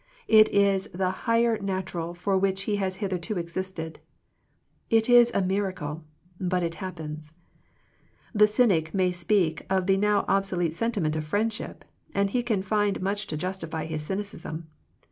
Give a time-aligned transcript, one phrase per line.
[0.27, 3.99] It is the higher nat ural for which he has hitherto existed.
[4.89, 6.03] It is a miracle,
[6.39, 7.33] but it happens.
[8.33, 11.85] The cynic may speak of the now obso lete sentiment of friendship,
[12.15, 14.65] and he can find much to justify his cynicism.